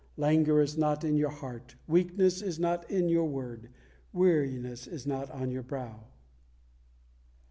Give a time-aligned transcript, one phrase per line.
[0.17, 3.69] Languor is not in your heart, Weakness is not in your word,
[4.11, 6.07] Weariness not on your brow.